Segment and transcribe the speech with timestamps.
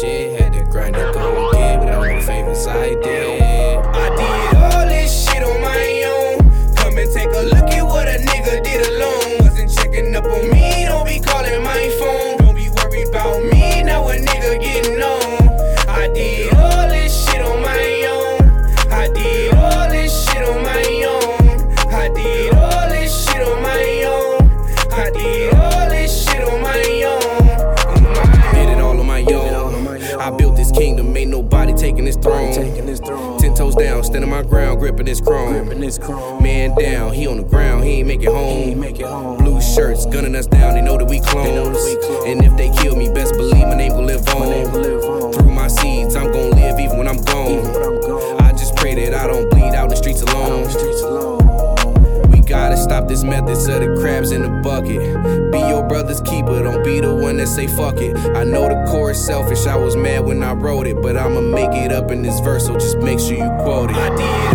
[0.00, 3.17] shit, had to grind to go get what I want favors I did.
[32.16, 33.38] Taking his throne.
[33.38, 35.68] Ten toes down, standing my ground, gripping his chrome.
[36.42, 39.36] Man down, he on the ground, he ain't make it home.
[39.38, 41.78] Blue shirts gunning us down, they know that we clones.
[41.78, 42.07] And if
[53.24, 55.00] methods of the crabs in the bucket.
[55.52, 58.16] Be your brother's keeper, don't be the one that say fuck it.
[58.16, 61.72] I know the chorus selfish, I was mad when I wrote it, but I'ma make
[61.72, 64.47] it up in this verse, so just make sure you quote it.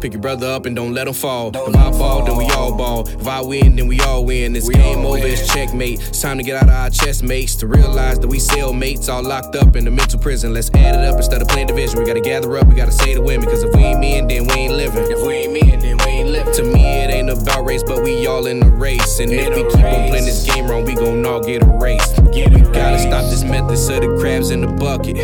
[0.00, 1.50] Pick your brother up and don't let him fall.
[1.54, 3.06] If I fall, then we all ball.
[3.06, 4.52] If I win, then we all win.
[4.52, 6.00] This game over, it's checkmate.
[6.00, 9.22] It's time to get out of our chest mates to realize that we cellmates, all
[9.22, 10.54] locked up in the mental prison.
[10.54, 11.98] Let's add it up instead of playing division.
[11.98, 13.48] We gotta gather up, we gotta say the women.
[13.48, 15.04] Cause if we ain't men, then we ain't living.
[15.10, 16.54] If we ain't men, then we ain't living.
[16.54, 19.20] To me, it ain't about race, but we all in the race.
[19.20, 22.18] And if we keep on playing this game wrong, we gon' all get erased.
[22.20, 25.16] We gotta stop this method of the crabs in the bucket.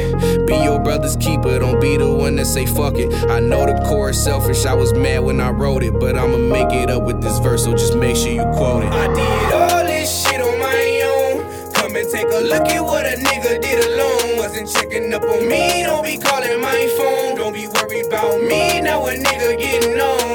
[0.47, 0.66] Be
[0.97, 3.13] brother's keeper, don't be the one that say fuck it.
[3.29, 6.73] I know the chorus selfish, I was mad when I wrote it, but I'ma make
[6.73, 8.93] it up with this verse, so just make sure you quote it.
[8.93, 11.73] I did all this shit on my own.
[11.75, 14.39] Come and take a look at what a nigga did alone.
[14.39, 17.37] Wasn't checking up on me, don't be calling my phone.
[17.37, 20.26] Don't be worried about me, now a nigga getting on.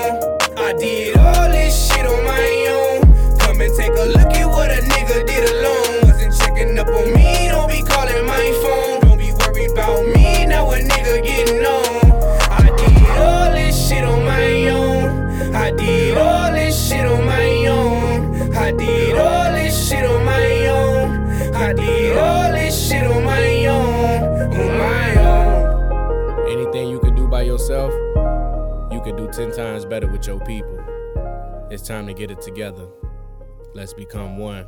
[27.41, 27.91] By yourself,
[28.93, 30.77] you can do 10 times better with your people.
[31.71, 32.87] It's time to get it together.
[33.73, 34.67] Let's become one.